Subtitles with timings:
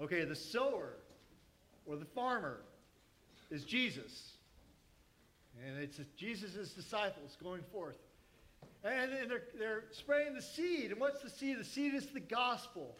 [0.00, 0.94] Okay, the sower
[1.86, 2.60] or the farmer
[3.50, 4.32] is Jesus.
[5.66, 7.98] And it's Jesus' disciples going forth.
[8.84, 10.90] And they're, they're spraying the seed.
[10.90, 11.58] And what's the seed?
[11.58, 12.96] The seed is the gospel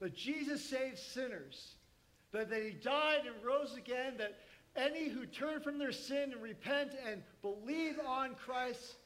[0.00, 1.74] that Jesus saves sinners,
[2.32, 4.38] that, that he died and rose again, that
[4.76, 8.96] any who turn from their sin and repent and believe on Christ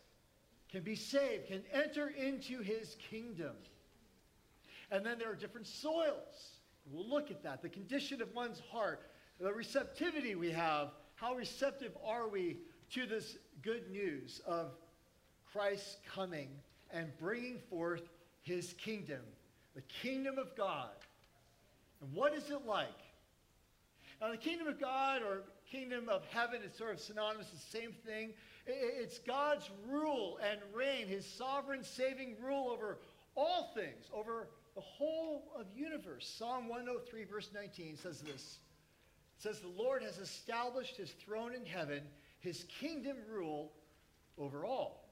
[0.71, 3.55] can be saved, can enter into his kingdom.
[4.91, 6.58] And then there are different soils.
[6.91, 7.63] We'll look at that.
[7.63, 9.11] The condition of one's heart,
[9.41, 10.89] the receptivity we have.
[11.15, 12.59] How receptive are we
[12.93, 14.73] to this good news of
[15.53, 16.49] Christ's coming
[16.93, 18.09] and bringing forth
[18.43, 19.21] his kingdom,
[19.75, 20.91] the kingdom of God?
[22.01, 22.89] And what is it like?
[24.21, 27.93] Now, the kingdom of God or kingdom of heaven is sort of synonymous, the same
[28.07, 28.31] thing.
[28.67, 32.99] It's God's rule and reign, his sovereign saving rule over
[33.37, 34.49] all things, over
[34.79, 36.33] the whole of universe.
[36.39, 38.59] Psalm 103, verse 19 says this.
[39.37, 42.01] It says, The Lord has established his throne in heaven,
[42.39, 43.73] his kingdom rule
[44.39, 45.11] over all,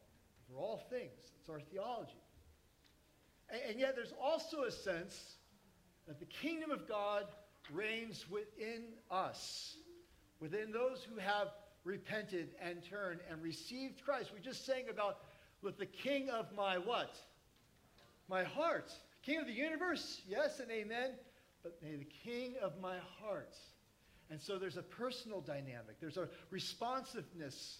[0.48, 1.10] over all things.
[1.34, 2.22] That's our theology.
[3.50, 5.34] And, and yet there's also a sense
[6.06, 7.24] that the kingdom of God
[7.72, 9.78] reigns within us,
[10.38, 11.48] within those who have
[11.82, 14.30] repented and turned and received Christ.
[14.32, 15.18] We just sang about
[15.60, 17.16] with the king of my what?
[18.28, 18.92] My heart.
[19.26, 21.10] King of the universe, yes and amen,
[21.64, 23.56] but may the king of my heart.
[24.30, 27.78] And so there's a personal dynamic, there's a responsiveness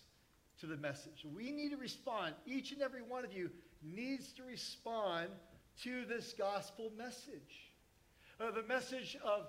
[0.59, 1.25] to the message.
[1.25, 2.35] We need to respond.
[2.47, 5.29] Each and every one of you needs to respond
[5.85, 7.71] to this gospel message.
[8.41, 9.47] Uh, the message of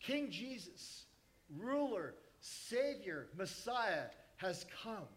[0.00, 1.04] King Jesus,
[1.56, 5.08] ruler, Savior, Messiah, has come.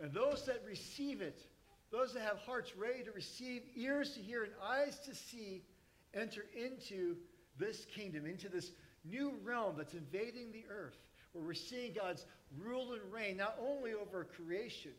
[0.00, 1.40] And those that receive it,
[1.92, 5.62] those that have hearts ready to receive, ears to hear, and eyes to see,
[6.14, 7.16] enter into
[7.58, 8.70] this kingdom, into this
[9.04, 10.96] new realm that's invading the earth,
[11.32, 12.24] where we're seeing God's
[12.58, 14.92] rule and reign, not only over creation.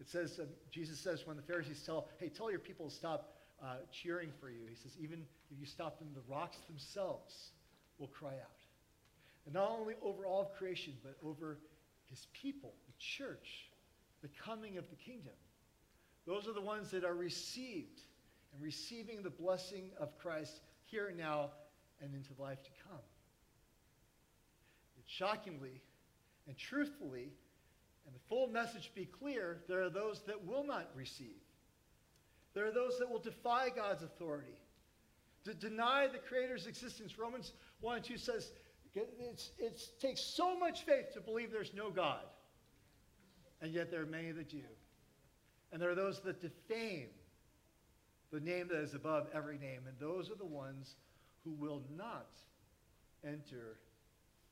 [0.00, 3.34] It says, uh, Jesus says, when the Pharisees tell, hey, tell your people to stop
[3.62, 7.52] uh, cheering for you, he says, even if you stop them, the rocks themselves
[7.98, 8.58] will cry out.
[9.44, 11.58] And not only over all of creation, but over
[12.10, 13.70] his people, the church,
[14.22, 15.34] the coming of the kingdom.
[16.26, 18.00] Those are the ones that are received
[18.52, 21.50] and receiving the blessing of Christ here and now
[22.00, 23.00] and into life to come.
[25.06, 25.80] Shockingly
[26.46, 27.32] and truthfully,
[28.06, 31.40] and the full message be clear, there are those that will not receive.
[32.54, 34.58] There are those that will defy God's authority,
[35.44, 37.18] to deny the Creator's existence.
[37.18, 38.52] Romans 1 and 2 says,
[38.94, 42.24] it takes so much faith to believe there's no God.
[43.60, 44.62] And yet there are many that do.
[45.72, 47.08] And there are those that defame
[48.30, 49.82] the name that is above every name.
[49.86, 50.96] And those are the ones
[51.44, 52.28] who will not
[53.24, 53.78] enter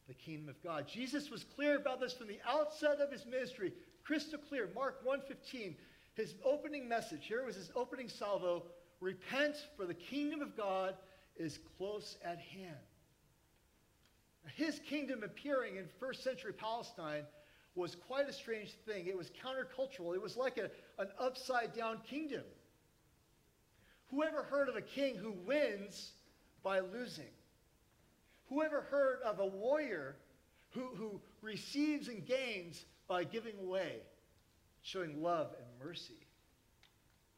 [0.08, 0.88] the kingdom of God.
[0.88, 3.72] Jesus was clear about this from the outset of his ministry,
[4.02, 4.68] crystal clear.
[4.74, 5.76] Mark 1:15,
[6.14, 7.26] his opening message.
[7.26, 8.66] Here was his opening salvo,
[9.00, 10.96] repent for the kingdom of God
[11.36, 12.76] is close at hand.
[14.54, 17.24] His kingdom appearing in first century Palestine
[17.74, 19.06] was quite a strange thing.
[19.06, 20.14] It was countercultural.
[20.14, 20.70] It was like a,
[21.00, 22.42] an upside down kingdom.
[24.10, 26.12] Whoever heard of a king who wins
[26.62, 27.30] by losing?
[28.48, 30.16] Whoever heard of a warrior
[30.70, 34.00] who, who receives and gains by giving away,
[34.82, 36.26] showing love and mercy?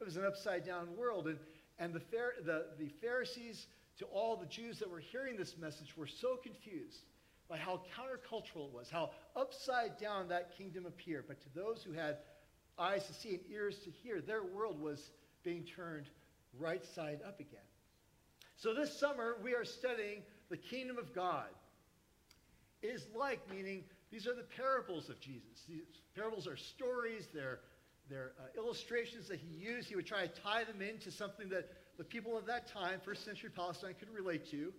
[0.00, 1.28] It was an upside down world.
[1.28, 1.38] And,
[1.78, 2.00] and the,
[2.44, 3.66] the, the Pharisees
[3.98, 7.04] to all the Jews that were hearing this message were so confused
[7.52, 11.24] by how countercultural it was, how upside down that kingdom appeared.
[11.28, 12.16] But to those who had
[12.78, 15.10] eyes to see and ears to hear, their world was
[15.44, 16.06] being turned
[16.58, 17.60] right side up again.
[18.56, 21.48] So this summer, we are studying the kingdom of God.
[22.80, 25.62] It is like, meaning these are the parables of Jesus.
[25.68, 25.82] These
[26.16, 27.60] parables are stories, they're,
[28.08, 29.90] they're uh, illustrations that he used.
[29.90, 31.68] He would try to tie them into something that
[31.98, 34.72] the people of that time, first century Palestine, could relate to.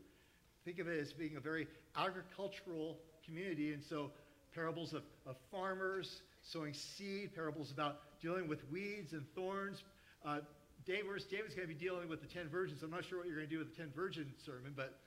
[0.65, 4.12] Think of it as being a very agricultural community, and so
[4.54, 9.83] parables of, of farmers sowing seed, parables about dealing with weeds and thorns.
[10.25, 10.39] Uh,
[10.86, 12.83] David's, David's going to be dealing with the ten virgins.
[12.83, 14.98] I'm not sure what you're going to do with the ten virgin sermon, but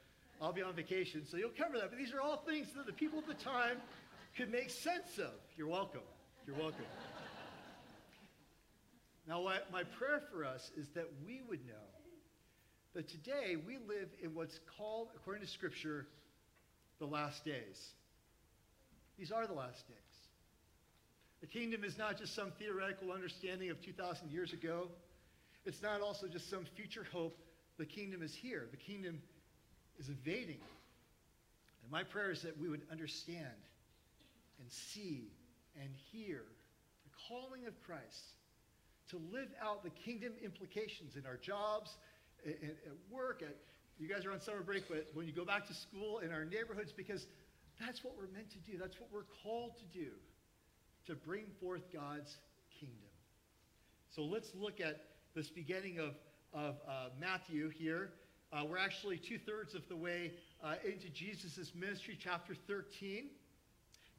[0.41, 1.91] I'll be on vacation, so you'll cover that.
[1.91, 3.79] But these are all things that the people of the time
[4.37, 5.32] could make sense of.
[5.56, 6.02] You're welcome.
[6.47, 6.85] You're welcome.
[9.26, 9.43] now,
[9.73, 11.95] my prayer for us is that we would know
[12.96, 16.06] but today we live in what's called, according to Scripture,
[16.98, 17.90] the last days.
[19.19, 19.96] These are the last days.
[21.43, 24.88] The kingdom is not just some theoretical understanding of 2,000 years ago.
[25.66, 27.38] It's not also just some future hope.
[27.76, 28.66] The kingdom is here.
[28.70, 29.20] The kingdom
[29.99, 30.62] is evading.
[31.82, 33.60] And my prayer is that we would understand
[34.58, 35.28] and see
[35.78, 36.40] and hear
[37.04, 38.37] the calling of Christ
[39.10, 41.99] to live out the kingdom implications in our jobs,
[42.46, 43.56] at, at work, at,
[43.98, 46.44] you guys are on summer break, but when you go back to school in our
[46.44, 47.26] neighborhoods, because
[47.81, 48.78] that's what we're meant to do.
[48.78, 50.10] That's what we're called to do,
[51.06, 52.37] to bring forth God's
[52.78, 52.96] kingdom.
[54.14, 55.00] So let's look at
[55.34, 56.14] this beginning of,
[56.54, 58.10] of uh, Matthew here.
[58.52, 60.32] Uh, we're actually two thirds of the way
[60.62, 63.28] uh, into Jesus' ministry, chapter 13.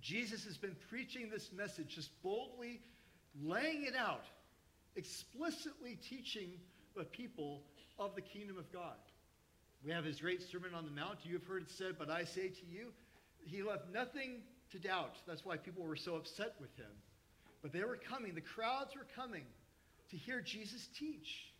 [0.02, 2.82] Jesus has been preaching this message, just boldly
[3.42, 4.26] laying it out,
[4.96, 6.52] explicitly teaching
[6.96, 7.62] the people
[8.00, 8.98] of the kingdom of God.
[9.84, 11.20] We have his great Sermon on the Mount.
[11.24, 12.92] You have heard it said, but I say to you,
[13.46, 14.42] he left nothing
[14.72, 15.16] to doubt.
[15.28, 16.92] That's why people were so upset with him.
[17.62, 19.44] But they were coming, the crowds were coming
[20.10, 21.52] to hear Jesus teach.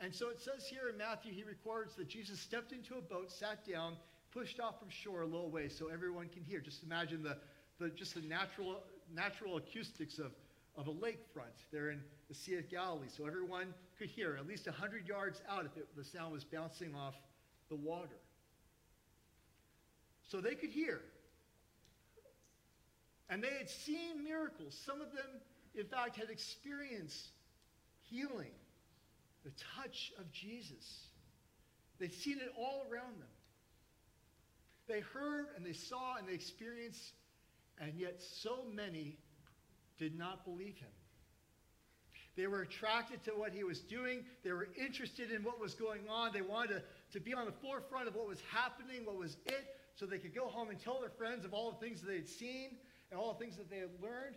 [0.00, 3.30] And so it says here in Matthew, he records that Jesus stepped into a boat,
[3.32, 3.96] sat down,
[4.32, 6.60] pushed off from shore a little way so everyone can hear.
[6.60, 7.36] Just imagine the,
[7.80, 8.82] the just the natural,
[9.12, 10.32] natural acoustics of,
[10.78, 14.66] of a lakefront there in the Sea of Galilee, so everyone could hear, at least
[14.66, 17.16] 100 yards out if it, the sound was bouncing off
[17.68, 18.20] the water.
[20.30, 21.00] So they could hear.
[23.28, 24.80] And they had seen miracles.
[24.86, 25.40] Some of them,
[25.74, 27.32] in fact, had experienced
[28.08, 28.52] healing,
[29.44, 31.08] the touch of Jesus.
[31.98, 33.28] They'd seen it all around them.
[34.86, 37.12] They heard and they saw and they experienced,
[37.80, 39.18] and yet so many
[39.98, 40.88] did not believe him.
[42.36, 44.24] They were attracted to what he was doing.
[44.44, 46.32] They were interested in what was going on.
[46.32, 46.82] They wanted to,
[47.18, 50.34] to be on the forefront of what was happening, what was it, so they could
[50.34, 52.76] go home and tell their friends of all the things that they had seen
[53.10, 54.36] and all the things that they had learned.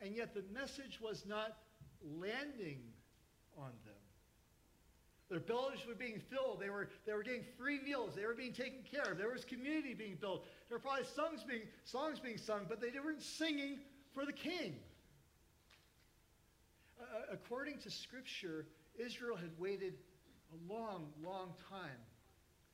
[0.00, 1.58] And yet the message was not
[2.02, 2.80] landing
[3.56, 3.94] on them.
[5.30, 6.58] Their bellies were being filled.
[6.58, 8.14] They were, they were getting free meals.
[8.16, 9.18] They were being taken care of.
[9.18, 10.44] There was community being built.
[10.68, 13.78] There were probably songs being, songs being sung, but they weren't singing
[14.12, 14.76] for the king.
[17.00, 18.66] Uh, according to Scripture,
[18.98, 19.94] Israel had waited
[20.52, 22.00] a long, long time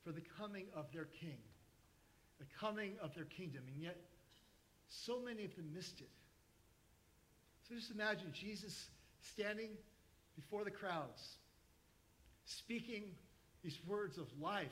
[0.03, 1.39] for the coming of their king,
[2.39, 3.97] the coming of their kingdom, and yet
[4.89, 6.11] so many of them missed it.
[7.69, 8.89] So just imagine Jesus
[9.21, 9.71] standing
[10.37, 11.37] before the crowds,
[12.45, 13.05] speaking
[13.63, 14.67] these words of life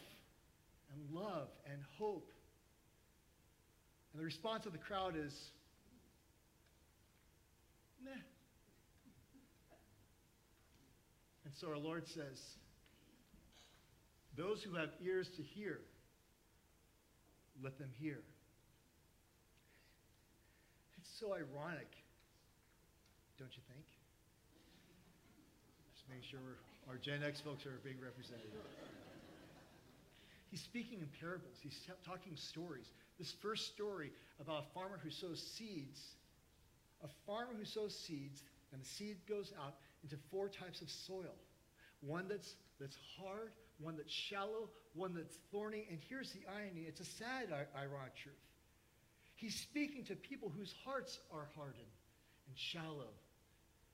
[0.93, 2.31] and love and hope.
[4.12, 5.34] And the response of the crowd is,
[8.05, 8.10] meh.
[11.52, 12.56] And so our Lord says,
[14.38, 15.81] those who have ears to hear,
[17.62, 18.20] let them hear.
[20.96, 21.93] It's so ironic,
[23.38, 23.84] don't you think?
[25.93, 26.40] Just making sure
[26.88, 28.48] our Gen X folks are being represented.
[30.50, 31.56] He's speaking in parables.
[31.60, 32.87] He's talking stories.
[33.19, 34.10] This first story
[34.40, 36.00] about a farmer who sows seeds,
[37.05, 38.40] a farmer who sows seeds,
[38.72, 41.34] and the seed goes out into four types of soil.
[42.00, 45.87] One that's, that's hard, one that's shallow, one that's thorny.
[45.88, 48.34] And here's the irony it's a sad, ironic truth.
[49.34, 51.84] He's speaking to people whose hearts are hardened
[52.46, 53.10] and shallow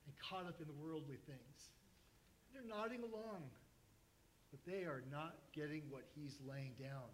[0.05, 1.69] and caught up in the worldly things.
[2.53, 3.43] They're nodding along,
[4.51, 7.09] but they are not getting what he's laying down.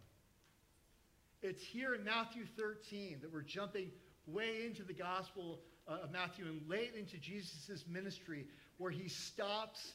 [1.42, 3.92] It's here in Matthew 13 that we're jumping
[4.28, 9.94] way into the Gospel uh, of Matthew and late into Jesus' ministry, where he stops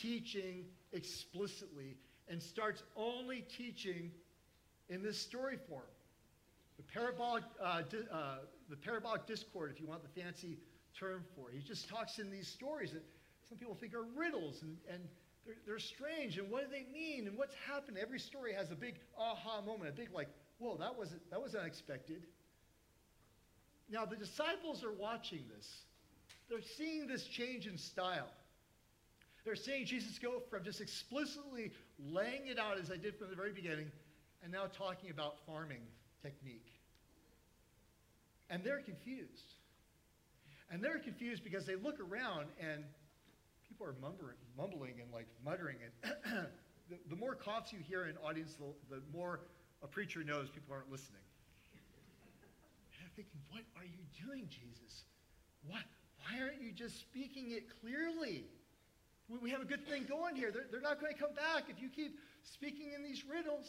[0.00, 1.96] teaching explicitly
[2.28, 4.10] and starts only teaching
[4.88, 5.82] in this story form.
[6.76, 8.36] The parabolic, uh, di- uh,
[8.70, 10.58] the parabolic discourse, if you want the fancy
[10.98, 11.56] term for it.
[11.56, 13.04] He just talks in these stories that
[13.48, 15.02] some people think are riddles and, and
[15.44, 17.98] they're, they're strange and what do they mean and what's happened.
[17.98, 21.54] Every story has a big aha moment, a big like, whoa, that wasn't that was
[21.54, 22.26] unexpected.
[23.90, 25.68] Now the disciples are watching this.
[26.52, 28.28] They're seeing this change in style.
[29.42, 33.36] They're seeing Jesus go from just explicitly laying it out as I did from the
[33.36, 33.90] very beginning,
[34.42, 35.80] and now talking about farming
[36.22, 36.66] technique.
[38.50, 39.54] And they're confused.
[40.70, 42.84] And they're confused because they look around and
[43.66, 45.76] people are mumbling, mumbling and like muttering.
[46.04, 46.46] And
[46.90, 49.40] the, the, more coughs you hear in audience, the, the more
[49.82, 51.24] a preacher knows people aren't listening.
[52.92, 55.04] And I'm thinking, what are you doing, Jesus?
[55.66, 55.84] What?
[56.22, 58.44] Why aren't you just speaking it clearly?
[59.28, 60.50] We have a good thing going here.
[60.52, 63.66] They're, they're not going to come back if you keep speaking in these riddles.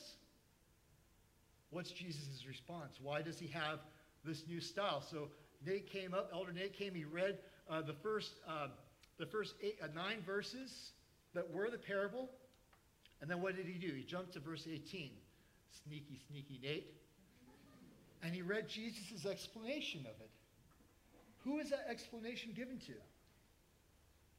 [1.70, 3.00] What's Jesus' response?
[3.02, 3.80] Why does he have
[4.24, 5.02] this new style?
[5.02, 5.30] So
[5.66, 8.68] Nate came up, Elder Nate came, he read uh, the first, uh,
[9.18, 10.92] the first eight, uh, nine verses
[11.34, 12.30] that were the parable.
[13.22, 13.94] And then what did he do?
[13.94, 15.10] He jumped to verse 18.
[15.86, 16.94] sneaky, sneaky Nate.
[18.22, 20.30] And he read Jesus' explanation of it.
[21.44, 22.94] Who is that explanation given to?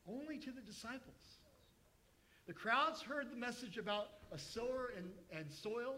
[0.08, 1.38] Only to the disciples.
[2.46, 5.96] The crowds heard the message about a sower and, and soil.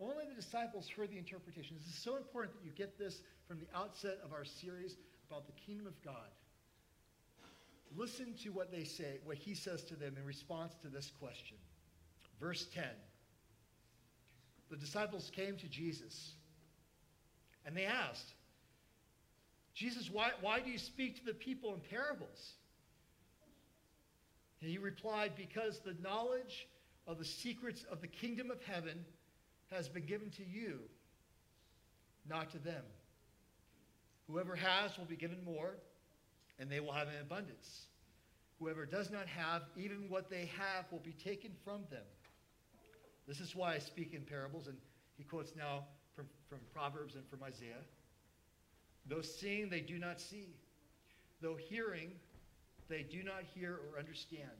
[0.00, 1.76] Only the disciples heard the interpretation.
[1.78, 4.96] This is so important that you get this from the outset of our series
[5.28, 6.28] about the kingdom of God.
[7.96, 11.56] Listen to what they say, what he says to them in response to this question.
[12.38, 12.84] Verse 10
[14.70, 16.32] The disciples came to Jesus
[17.64, 18.34] and they asked,
[19.78, 22.54] Jesus, why, why do you speak to the people in parables?
[24.60, 26.66] And he replied, Because the knowledge
[27.06, 29.04] of the secrets of the kingdom of heaven
[29.70, 30.80] has been given to you,
[32.28, 32.82] not to them.
[34.26, 35.76] Whoever has will be given more,
[36.58, 37.82] and they will have an abundance.
[38.58, 42.02] Whoever does not have, even what they have will be taken from them.
[43.28, 44.76] This is why I speak in parables, and
[45.16, 45.84] he quotes now
[46.16, 47.84] from, from Proverbs and from Isaiah.
[49.08, 50.54] Though seeing, they do not see.
[51.40, 52.10] Though hearing,
[52.88, 54.50] they do not hear or understand.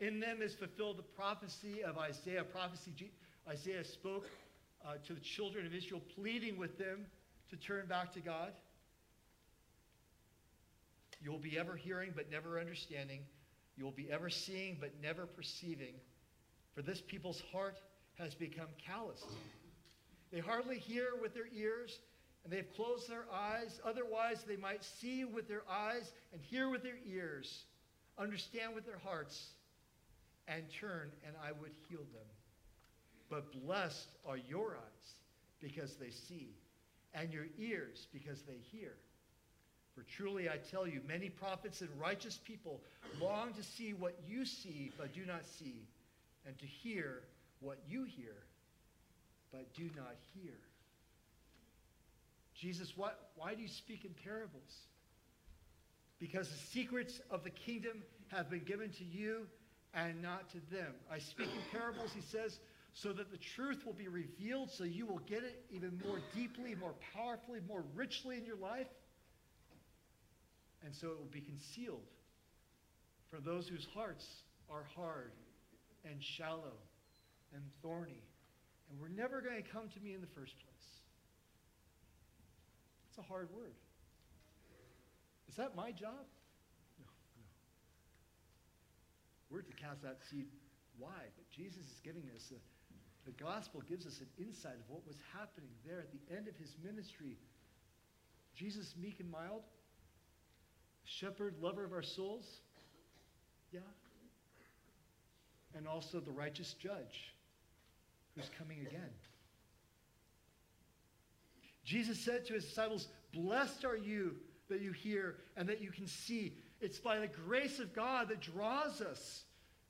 [0.00, 2.44] In them is fulfilled the prophecy of Isaiah.
[2.44, 2.92] Prophecy
[3.48, 4.26] Isaiah spoke
[4.84, 7.06] uh, to the children of Israel, pleading with them
[7.50, 8.52] to turn back to God.
[11.22, 13.20] You will be ever hearing but never understanding.
[13.76, 15.94] You will be ever seeing but never perceiving.
[16.74, 17.78] For this people's heart
[18.18, 19.26] has become calloused.
[20.32, 22.00] They hardly hear with their ears,
[22.44, 23.80] and they've closed their eyes.
[23.84, 27.64] Otherwise, they might see with their eyes and hear with their ears,
[28.18, 29.50] understand with their hearts,
[30.48, 32.26] and turn, and I would heal them.
[33.30, 35.14] But blessed are your eyes
[35.60, 36.48] because they see,
[37.14, 38.94] and your ears because they hear.
[39.94, 42.80] For truly I tell you, many prophets and righteous people
[43.20, 45.86] long to see what you see, but do not see,
[46.46, 47.22] and to hear
[47.60, 48.34] what you hear,
[49.52, 50.54] but do not hear.
[52.62, 54.86] Jesus, what, why do you speak in parables?
[56.20, 59.48] Because the secrets of the kingdom have been given to you
[59.94, 60.94] and not to them.
[61.10, 62.60] I speak in parables, he says,
[62.94, 66.76] so that the truth will be revealed, so you will get it even more deeply,
[66.76, 68.86] more powerfully, more richly in your life.
[70.84, 72.06] And so it will be concealed
[73.28, 75.32] for those whose hearts are hard
[76.04, 76.74] and shallow
[77.52, 78.22] and thorny
[78.88, 81.01] and were never going to come to me in the first place.
[83.12, 83.74] It's a hard word.
[85.46, 86.24] Is that my job?
[86.98, 87.44] No, no.
[89.50, 90.46] We're to cast that seed
[90.98, 95.06] wide, but Jesus is giving us a, the gospel gives us an insight of what
[95.06, 97.36] was happening there at the end of his ministry.
[98.54, 99.64] Jesus, meek and mild,
[101.04, 102.46] shepherd, lover of our souls.
[103.72, 103.80] Yeah.
[105.76, 107.34] And also the righteous judge
[108.34, 109.10] who's coming again.
[111.84, 114.36] Jesus said to his disciples, Blessed are you
[114.68, 116.56] that you hear and that you can see.
[116.80, 119.44] It's by the grace of God that draws us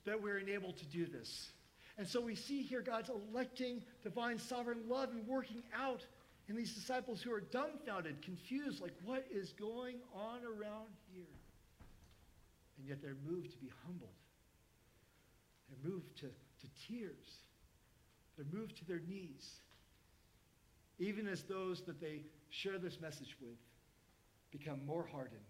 [0.05, 1.53] that we're enabled to do this.
[1.99, 6.05] And so we see here God's electing divine sovereign love and working out
[6.49, 11.25] in these disciples who are dumbfounded, confused, like, what is going on around here?
[12.79, 14.11] And yet they're moved to be humbled.
[15.69, 17.37] They're moved to, to tears.
[18.37, 19.61] They're moved to their knees
[21.03, 23.59] even as those that they share this message with
[24.53, 25.41] become more hardened.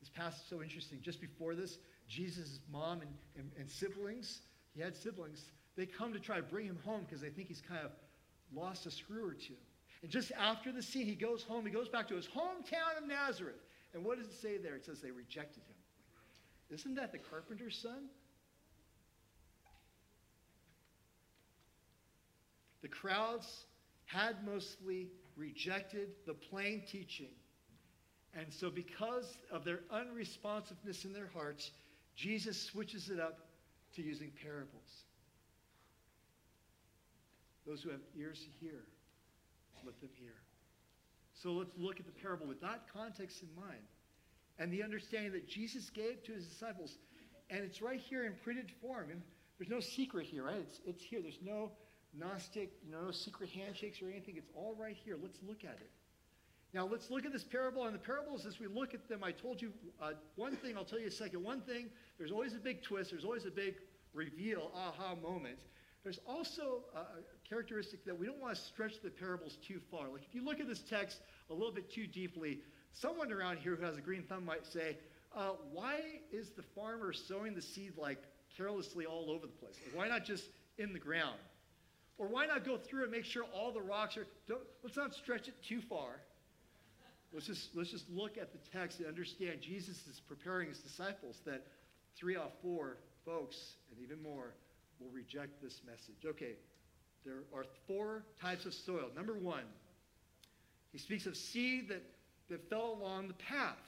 [0.00, 0.98] This passage is so interesting.
[1.00, 4.40] Just before this, Jesus' mom and, and, and siblings,
[4.74, 5.46] he had siblings,
[5.76, 7.92] they come to try to bring him home because they think he's kind of
[8.54, 9.54] lost a screw or two.
[10.02, 11.64] And just after the scene, he goes home.
[11.64, 13.64] He goes back to his hometown of Nazareth.
[13.94, 14.74] And what does it say there?
[14.76, 15.76] It says they rejected him.
[16.70, 18.08] Isn't that the carpenter's son?
[22.82, 23.64] The crowds
[24.06, 27.30] had mostly rejected the plain teaching.
[28.36, 31.70] And so, because of their unresponsiveness in their hearts,
[32.16, 33.38] Jesus switches it up
[33.94, 35.04] to using parables.
[37.66, 38.84] Those who have ears to hear,
[39.84, 40.34] let them hear.
[41.32, 43.82] So let's look at the parable with that context in mind
[44.58, 46.98] and the understanding that Jesus gave to his disciples.
[47.50, 49.10] And it's right here in printed form.
[49.10, 49.22] And
[49.58, 50.56] there's no secret here, right?
[50.60, 51.20] It's, it's here.
[51.20, 51.72] There's no
[52.18, 54.36] Gnostic, you know, secret handshakes or anything.
[54.36, 55.16] It's all right here.
[55.20, 55.90] Let's look at it.
[56.72, 57.84] Now, let's look at this parable.
[57.84, 60.84] And the parables, as we look at them, I told you uh, one thing, I'll
[60.84, 61.42] tell you a second.
[61.42, 63.74] One thing, there's always a big twist, there's always a big
[64.12, 65.58] reveal, aha moment.
[66.02, 70.08] There's also a characteristic that we don't want to stretch the parables too far.
[70.08, 71.18] Like, if you look at this text
[71.48, 72.58] a little bit too deeply,
[72.92, 74.98] someone around here who has a green thumb might say,
[75.34, 78.18] uh, why is the farmer sowing the seed like
[78.56, 79.76] carelessly all over the place?
[79.94, 80.44] Why not just
[80.76, 81.38] in the ground?
[82.18, 85.14] Or why not go through and make sure all the rocks are, don't, let's not
[85.14, 86.20] stretch it too far.
[87.32, 91.40] Let's just, let's just look at the text and understand Jesus is preparing his disciples
[91.44, 91.66] that
[92.16, 93.56] three out of four folks,
[93.90, 94.54] and even more,
[95.00, 96.24] will reject this message.
[96.24, 96.52] Okay,
[97.24, 99.08] there are four types of soil.
[99.16, 99.64] Number one,
[100.92, 102.04] he speaks of seed that,
[102.48, 103.78] that fell along the path,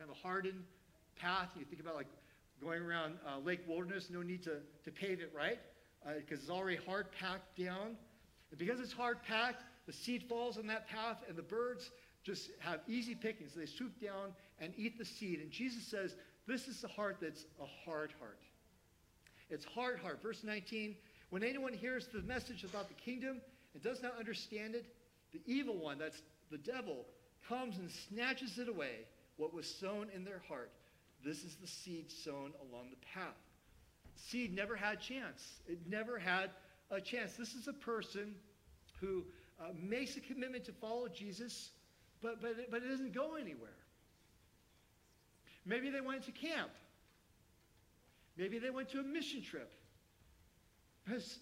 [0.00, 0.64] kind of hardened
[1.16, 1.48] path.
[1.58, 2.06] You think about like
[2.62, 5.58] going around uh, Lake Wilderness, no need to, to pave it, right?
[6.04, 7.96] Because uh, it's already hard packed down.
[8.50, 11.90] And because it's hard packed, the seed falls on that path, and the birds
[12.22, 13.54] just have easy pickings.
[13.54, 15.40] They swoop down and eat the seed.
[15.40, 16.16] And Jesus says,
[16.46, 18.38] This is the heart that's a hard heart.
[19.48, 20.22] It's hard heart.
[20.22, 20.96] Verse 19
[21.30, 23.40] When anyone hears the message about the kingdom
[23.74, 24.86] and does not understand it,
[25.32, 27.06] the evil one, that's the devil,
[27.48, 30.70] comes and snatches it away, what was sown in their heart.
[31.24, 33.36] This is the seed sown along the path.
[34.28, 35.60] Seed never had chance.
[35.66, 36.50] It never had
[36.90, 37.34] a chance.
[37.34, 38.34] This is a person
[39.00, 39.24] who
[39.60, 41.70] uh, makes a commitment to follow Jesus,
[42.22, 43.70] but, but, it, but it doesn't go anywhere.
[45.64, 46.70] Maybe they went to camp.
[48.36, 49.72] Maybe they went to a mission trip.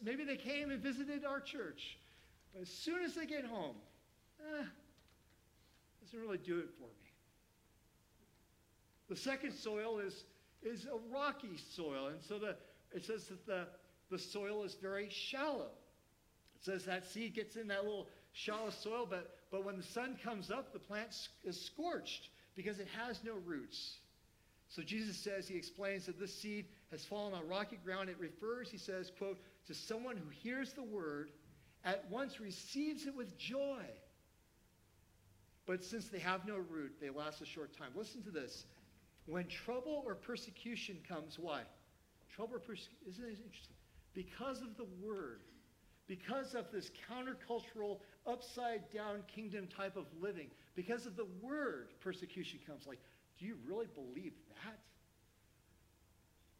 [0.02, 1.98] Maybe they came and visited our church.
[2.52, 3.76] But as soon as they get home,
[4.40, 4.64] eh,
[6.00, 7.08] doesn't really do it for me.
[9.08, 10.24] The second soil is,
[10.62, 12.08] is a rocky soil.
[12.08, 12.56] And so the,
[12.94, 13.66] it says that the,
[14.10, 15.70] the soil is very shallow.
[16.56, 20.16] It says that seed gets in that little shallow soil, but, but when the sun
[20.22, 23.98] comes up, the plant is scorched because it has no roots.
[24.68, 28.10] So Jesus says, he explains that this seed has fallen on rocky ground.
[28.10, 31.30] It refers, he says, quote, to someone who hears the word,
[31.84, 33.82] at once receives it with joy.
[35.66, 37.88] But since they have no root, they last a short time.
[37.94, 38.64] Listen to this.
[39.26, 41.62] When trouble or persecution comes, why?
[42.34, 43.76] Trouble isn't it interesting?
[44.14, 45.40] Because of the word,
[46.06, 52.58] because of this countercultural, upside down kingdom type of living, because of the word, persecution
[52.66, 52.86] comes.
[52.86, 53.00] Like,
[53.38, 54.32] do you really believe
[54.64, 54.78] that?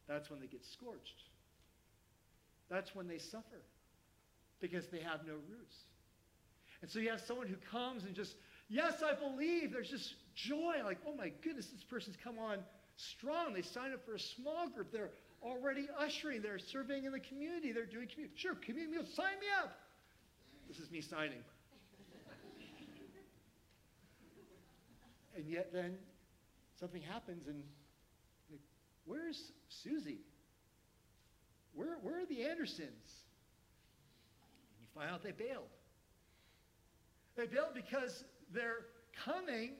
[0.06, 1.22] That's when they get scorched.
[2.70, 3.62] That's when they suffer
[4.60, 5.76] because they have no roots.
[6.80, 8.36] And so you have someone who comes and just,
[8.68, 9.72] yes, I believe.
[9.72, 10.76] There's just joy.
[10.84, 12.58] Like, oh my goodness, this person's come on
[12.96, 13.52] strong.
[13.52, 14.92] They sign up for a small group.
[14.92, 15.10] They're
[15.42, 16.42] already ushering.
[16.42, 17.72] They're serving in the community.
[17.72, 18.34] They're doing community.
[18.36, 19.78] Sure, community meals, sign me up.
[20.68, 21.42] This is me signing.
[25.36, 25.94] and yet then
[26.80, 27.62] something happens and
[28.50, 28.60] like,
[29.06, 30.18] where's Susie?
[31.74, 32.90] Where, where are the Andersons?
[34.74, 35.70] And you find out they bailed.
[37.36, 38.86] They bailed because their
[39.24, 39.70] coming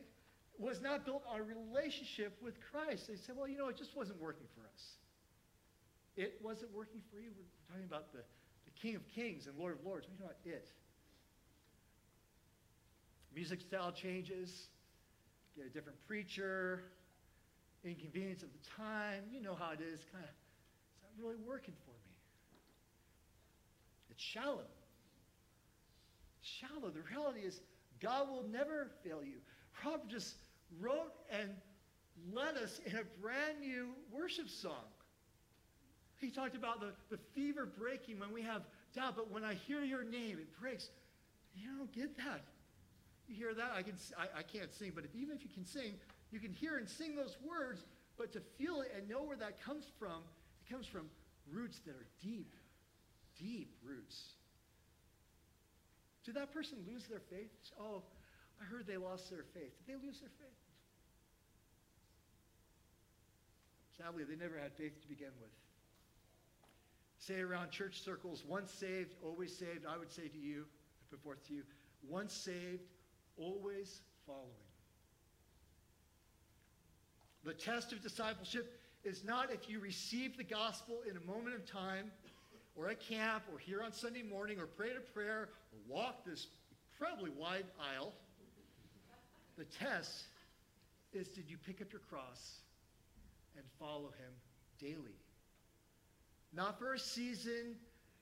[0.59, 3.09] was not built on a relationship with Christ.
[3.09, 4.98] They said, well, you know, it just wasn't working for us.
[6.19, 7.31] It wasn't working for you.
[7.31, 8.19] We're talking about the,
[8.65, 10.09] the King of Kings and Lord of Lords.
[10.11, 10.69] We're talking about it.
[13.33, 14.67] Music style changes,
[15.55, 16.83] get a different preacher,
[17.85, 19.23] inconvenience of the time.
[19.31, 20.01] You know how it is.
[20.11, 20.31] Kind of,
[20.91, 22.17] it's not really working for me.
[24.11, 24.67] It's shallow.
[26.43, 26.91] Shallow.
[26.91, 27.61] The reality is,
[28.01, 29.37] God will never fail you.
[29.85, 30.35] Rob just
[30.81, 31.51] wrote and
[32.33, 34.83] led us in a brand new worship song.
[36.19, 38.63] He talked about the, the fever breaking when we have
[38.95, 40.91] doubt, but when I hear your name, it breaks.
[41.55, 42.43] You don't get that.
[43.29, 43.73] You hear that?
[43.77, 45.95] I, can, I, I can't sing, but if, even if you can sing,
[46.31, 47.85] you can hear and sing those words,
[48.17, 50.23] but to feel it and know where that comes from,
[50.67, 51.09] it comes from
[51.53, 52.55] roots that are deep,
[53.39, 54.35] deep roots.
[56.25, 57.51] Did that person lose their faith?
[57.81, 58.03] Oh,
[58.61, 59.73] I heard they lost their faith.
[59.79, 60.59] Did they lose their faith?
[63.97, 65.51] Sadly, they never had faith to begin with.
[67.29, 69.85] Say around church circles, once saved, always saved.
[69.87, 71.63] I would say to you, I put forth to you,
[72.09, 72.89] once saved,
[73.37, 74.49] always following.
[77.45, 81.71] The test of discipleship is not if you receive the gospel in a moment of
[81.71, 82.11] time,
[82.75, 86.47] or at camp, or here on Sunday morning, or prayed a prayer, or walk this
[86.93, 88.15] incredibly wide aisle.
[89.59, 90.29] The test
[91.13, 92.61] is did you pick up your cross
[93.55, 94.33] and follow him
[94.81, 95.19] daily?
[96.53, 97.77] Not for a season,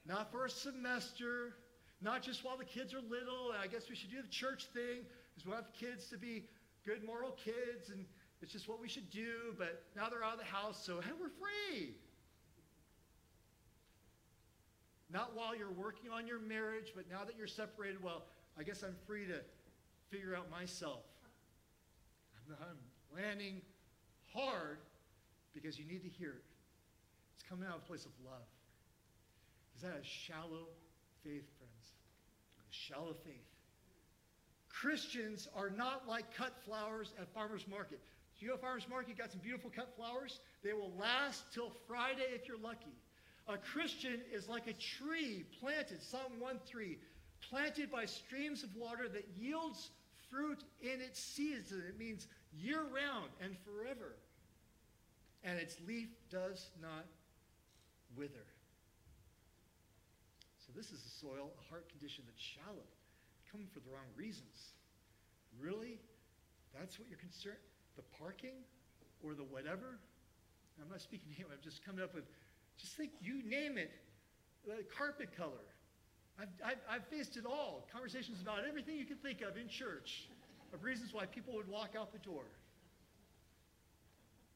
[0.07, 1.55] not for a semester,
[2.01, 3.53] not just while the kids are little.
[3.53, 6.49] And I guess we should do the church thing because we want kids to be
[6.85, 8.05] good moral kids and
[8.43, 11.11] it's just what we should do, but now they're out of the house, so hey,
[11.19, 11.95] we're free.
[15.11, 18.25] Not while you're working on your marriage, but now that you're separated, well,
[18.59, 19.41] I guess I'm free to
[20.11, 21.05] figure out myself.
[22.49, 22.77] I'm
[23.15, 23.62] landing
[24.33, 24.79] hard
[25.55, 26.45] because you need to hear it.
[27.49, 28.47] Coming out of a place of love.
[29.77, 30.69] Is that a shallow
[31.23, 31.93] faith, friends?
[32.59, 33.47] A shallow faith.
[34.69, 38.01] Christians are not like cut flowers at farmer's market.
[38.39, 40.41] Do you know farmer's market got some beautiful cut flowers?
[40.63, 42.95] They will last till Friday if you're lucky.
[43.49, 46.99] A Christian is like a tree planted, Psalm 1 3,
[47.49, 49.91] planted by streams of water that yields
[50.31, 51.83] fruit in its season.
[51.89, 54.17] It means year round and forever.
[55.45, 57.07] And its leaf does not
[58.14, 58.47] wither.
[60.59, 62.87] So, this is a soil, a heart condition that's shallow,
[63.51, 64.75] coming for the wrong reasons.
[65.59, 65.99] Really?
[66.79, 67.62] That's what you're concerned?
[67.97, 68.66] The parking
[69.25, 69.99] or the whatever?
[70.81, 71.47] I'm not speaking him.
[71.53, 72.25] I'm just coming up with,
[72.79, 73.90] just think, you name it,
[74.66, 75.64] the carpet color.
[76.38, 77.88] I've, I've, I've faced it all.
[77.90, 80.29] Conversations about everything you can think of in church,
[80.75, 82.45] of reasons why people would walk out the door.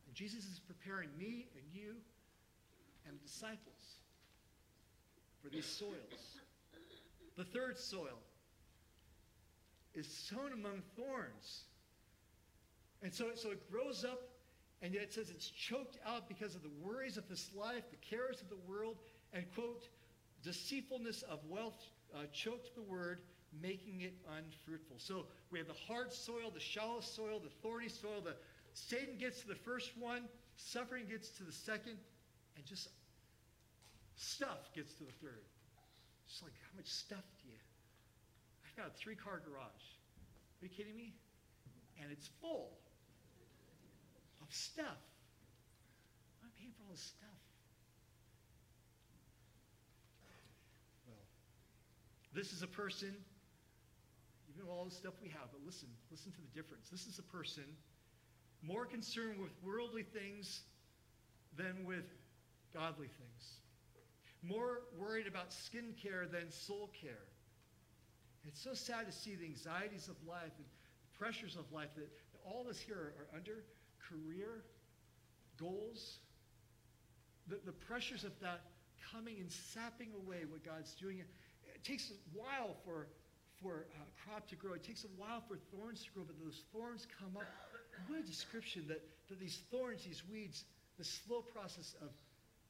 [0.07, 1.95] And Jesus is preparing me and you
[3.09, 3.99] and disciples
[5.43, 6.39] for these soils.
[7.37, 8.19] The third soil
[9.95, 11.65] is sown among thorns.
[13.03, 14.23] And so, so it grows up,
[14.83, 17.97] and yet it says it's choked out because of the worries of this life, the
[17.97, 18.99] cares of the world,
[19.33, 19.89] and, quote,
[20.43, 21.83] deceitfulness of wealth
[22.15, 23.21] uh, choked the word,
[23.63, 24.97] making it unfruitful.
[24.99, 28.21] So we have the hard soil, the shallow soil, the thorny soil.
[28.23, 28.37] The
[28.75, 30.25] Satan gets to the first one,
[30.57, 31.97] suffering gets to the second,
[32.61, 32.89] and just
[34.17, 35.49] stuff gets to the third.
[36.29, 37.57] It's like, how much stuff do you?
[38.69, 39.87] I've got a three-car garage.
[40.61, 41.15] Are you kidding me?
[42.03, 42.77] And it's full
[44.43, 45.01] of stuff.
[46.45, 47.41] I'm paying for all this stuff.
[51.09, 51.25] Well,
[52.35, 53.17] this is a person,
[54.55, 56.91] even all the stuff we have, but listen, listen to the difference.
[56.93, 57.65] This is a person
[58.63, 60.61] more concerned with worldly things
[61.57, 62.05] than with
[62.73, 63.61] godly things.
[64.43, 67.27] More worried about skin care than soul care.
[68.47, 72.09] It's so sad to see the anxieties of life and the pressures of life that
[72.45, 73.65] all of us here are, under
[74.01, 74.65] career,
[75.59, 76.19] goals,
[77.49, 78.63] the, the pressures of that
[79.13, 81.19] coming and sapping away what God's doing.
[81.19, 83.09] It takes a while for,
[83.63, 84.73] for a crop to grow.
[84.75, 87.47] It takes a while for thorns to grow, but those thorns come up.
[88.07, 90.65] What a description that, that these thorns, these weeds,
[90.99, 92.09] the slow process of,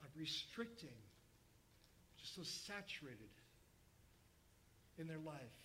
[0.03, 0.97] of restricting,
[2.19, 3.31] just so saturated
[4.99, 5.59] in their life.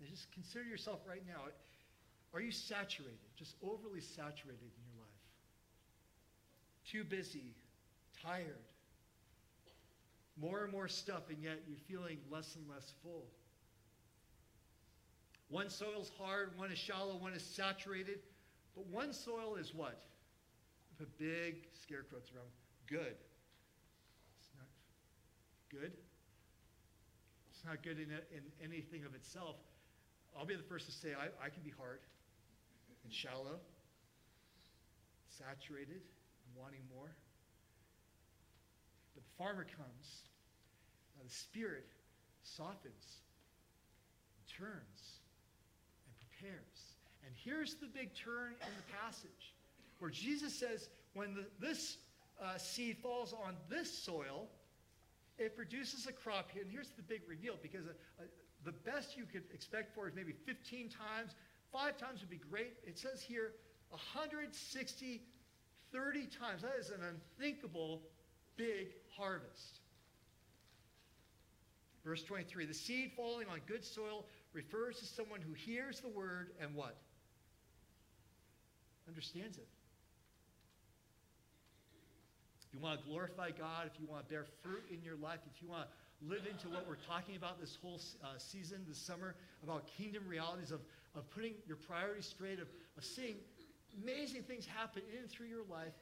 [0.00, 1.42] And just consider yourself right now.
[2.34, 5.08] Are you saturated, just overly saturated in your life?
[6.90, 7.54] Too busy,
[8.22, 8.64] tired,
[10.40, 13.26] more and more stuff, and yet you're feeling less and less full.
[15.48, 18.18] One soil's hard, one is shallow, one is saturated,
[18.76, 20.02] but one soil is what?
[20.98, 22.48] Put big scare quotes around.
[22.88, 23.16] Good.
[24.40, 24.68] It's not
[25.70, 25.92] good.
[27.50, 29.56] It's not good in, in anything of itself.
[30.36, 32.00] I'll be the first to say I, I can be hard
[33.04, 33.60] and shallow,
[35.28, 37.10] saturated, and wanting more.
[39.14, 40.22] But the farmer comes,
[41.18, 41.88] uh, the Spirit
[42.42, 43.20] softens,
[44.48, 45.20] turns,
[46.06, 46.96] and prepares.
[47.26, 49.52] And here's the big turn in the passage
[49.98, 51.98] where Jesus says, when the, this
[52.42, 54.48] uh, seed falls on this soil,
[55.38, 56.50] it produces a crop.
[56.50, 56.62] here.
[56.62, 58.24] And here's the big reveal because uh, uh,
[58.64, 61.32] the best you could expect for is maybe 15 times.
[61.72, 62.74] Five times would be great.
[62.84, 63.52] It says here
[63.90, 65.22] 160,
[65.92, 66.62] 30 times.
[66.62, 68.02] That is an unthinkable
[68.56, 69.80] big harvest.
[72.04, 76.50] Verse 23 The seed falling on good soil refers to someone who hears the word
[76.60, 76.96] and what?
[79.06, 79.68] Understands it.
[82.68, 85.40] If you want to glorify God, if you want to bear fruit in your life,
[85.48, 88.98] if you want to live into what we're talking about this whole uh, season, this
[88.98, 90.80] summer, about kingdom realities of,
[91.16, 93.36] of putting your priorities straight, of, of seeing
[94.02, 95.96] amazing things happen in and through your life,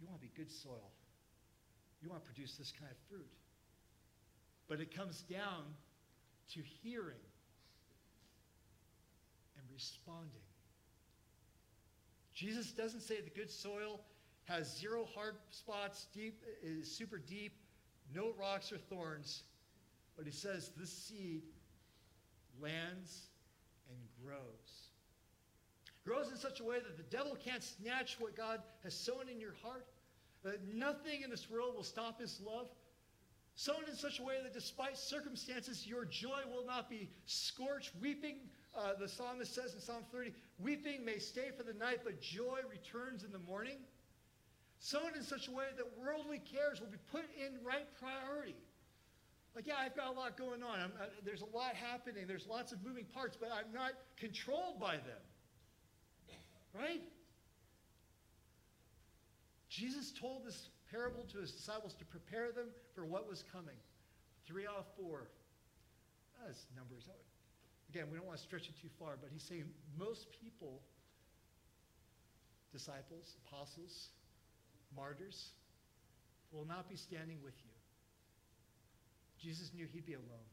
[0.00, 0.90] you want to be good soil.
[2.02, 3.28] You want to produce this kind of fruit.
[4.68, 5.64] But it comes down
[6.54, 7.20] to hearing
[9.56, 10.40] and responding.
[12.32, 14.00] Jesus doesn't say the good soil
[14.46, 17.52] has zero hard spots, deep is super deep,
[18.14, 19.42] no rocks or thorns,
[20.16, 21.42] but he says this seed
[22.60, 23.26] lands
[23.90, 24.90] and grows.
[26.04, 29.40] Grows in such a way that the devil can't snatch what God has sown in
[29.40, 29.86] your heart.
[30.44, 32.68] That nothing in this world will stop his love.
[33.56, 37.90] Sown in such a way that despite circumstances, your joy will not be scorched.
[38.00, 38.36] Weeping,
[38.76, 42.60] uh, the psalmist says in Psalm 30, weeping may stay for the night, but joy
[42.70, 43.78] returns in the morning.
[44.78, 48.56] Sown in such a way that worldly cares will be put in right priority.
[49.54, 50.78] Like, yeah, I've got a lot going on.
[50.78, 52.26] I, uh, there's a lot happening.
[52.28, 55.24] There's lots of moving parts, but I'm not controlled by them.
[56.74, 57.02] Right?
[59.70, 63.76] Jesus told this parable to his disciples to prepare them for what was coming.
[64.46, 65.28] Three out of four.
[66.44, 67.08] That's numbers.
[67.88, 69.64] Again, we don't want to stretch it too far, but he's saying
[69.98, 70.82] most people,
[72.72, 74.10] disciples, apostles,
[74.96, 75.50] martyrs,
[76.52, 77.70] will not be standing with you.
[79.38, 80.48] Jesus knew he'd be alone.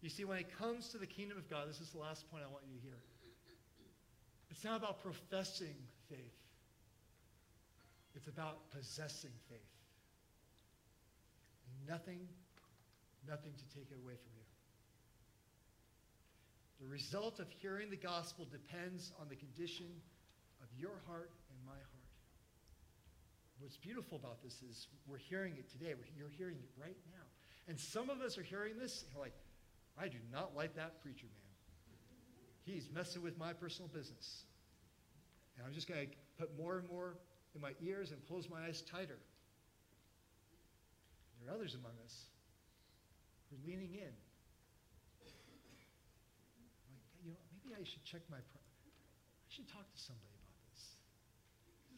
[0.00, 2.44] You see, when it comes to the kingdom of God, this is the last point
[2.46, 2.98] I want you to hear.
[4.50, 5.74] It's not about professing
[6.08, 6.18] faith.
[8.14, 9.58] It's about possessing faith.
[11.88, 12.20] Nothing,
[13.28, 14.46] nothing to take it away from you.
[16.80, 19.86] The result of hearing the gospel depends on the condition
[20.62, 21.95] of your heart and my heart.
[23.58, 25.94] What's beautiful about this is we're hearing it today.
[26.16, 27.24] You're hearing it right now.
[27.68, 29.32] And some of us are hearing this and like,
[29.98, 31.46] I do not like that preacher man.
[32.64, 34.44] He's messing with my personal business.
[35.56, 37.16] And I'm just going to put more and more
[37.54, 39.18] in my ears and close my eyes tighter.
[41.40, 42.26] There are others among us
[43.48, 44.12] who are leaning in.
[45.24, 45.34] Like,
[47.24, 48.36] you know, maybe I should check my.
[48.52, 50.45] Pro- I should talk to somebody about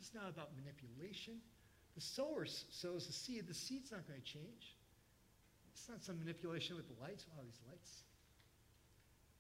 [0.09, 1.35] This not about manipulation.
[1.95, 3.47] The sower sows the seed.
[3.47, 4.77] The seed's not going to change.
[5.73, 7.27] It's not some manipulation with the lights.
[7.29, 8.03] Wow, these lights.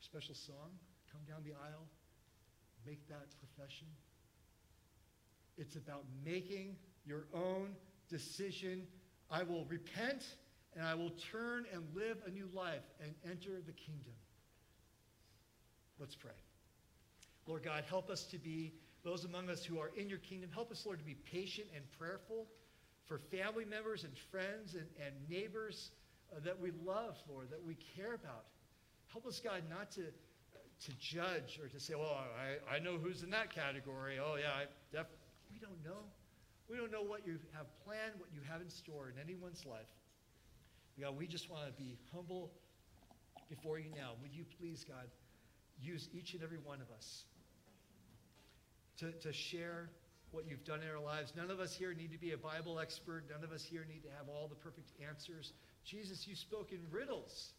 [0.00, 0.70] Special song.
[1.10, 1.86] Come down the aisle.
[2.86, 3.86] Make that profession.
[5.56, 6.76] It's about making
[7.06, 7.74] your own
[8.08, 8.86] decision.
[9.30, 10.24] I will repent
[10.76, 14.12] and I will turn and live a new life and enter the kingdom.
[15.98, 16.30] Let's pray.
[17.46, 18.74] Lord God, help us to be
[19.08, 20.50] those among us who are in your kingdom.
[20.52, 22.46] Help us, Lord, to be patient and prayerful
[23.06, 25.90] for family members and friends and, and neighbors
[26.30, 28.44] uh, that we love, Lord, that we care about.
[29.10, 33.22] Help us, God, not to, to judge or to say, well, I, I know who's
[33.22, 34.18] in that category.
[34.20, 35.16] Oh, yeah, I definitely.
[35.50, 36.04] We don't know.
[36.68, 39.88] We don't know what you have planned, what you have in store in anyone's life.
[41.00, 42.50] God, we just want to be humble
[43.48, 44.10] before you now.
[44.20, 45.08] Would you please, God,
[45.80, 47.24] use each and every one of us
[48.98, 49.90] to, to share
[50.30, 51.32] what you've done in our lives.
[51.36, 53.24] None of us here need to be a Bible expert.
[53.30, 55.52] None of us here need to have all the perfect answers.
[55.84, 57.52] Jesus, you spoke in riddles,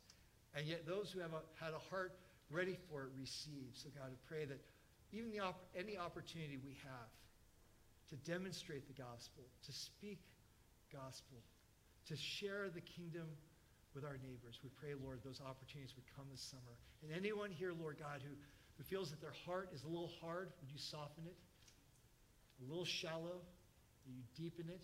[0.56, 2.13] and yet those who have a, had a heart
[2.52, 3.73] ready for it receive.
[3.73, 4.60] So, God, I pray that
[5.12, 7.10] even the op- any opportunity we have
[8.10, 10.19] to demonstrate the gospel, to speak
[10.93, 11.38] gospel,
[12.08, 13.25] to share the kingdom
[13.93, 14.60] with our neighbors.
[14.63, 16.78] We pray, Lord, those opportunities would come this summer.
[17.02, 18.34] And anyone here, Lord God, who,
[18.80, 21.36] who feels that their heart is a little hard, would you soften it?
[22.63, 23.44] A little shallow,
[24.08, 24.80] would you deepen it?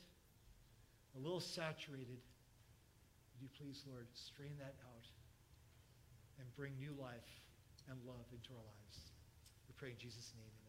[1.16, 5.08] A little saturated, would you please, Lord, strain that out
[6.40, 7.32] and bring new life
[7.88, 8.98] and love into our lives?
[9.72, 10.65] We pray in Jesus' name.